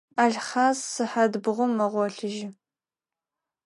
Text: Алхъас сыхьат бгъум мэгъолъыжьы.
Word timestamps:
Алхъас 0.23 0.79
сыхьат 0.93 1.33
бгъум 1.43 1.71
мэгъолъыжьы. 1.77 2.47